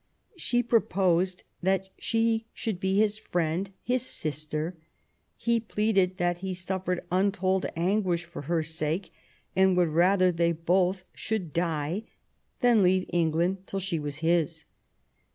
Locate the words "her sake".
8.49-9.13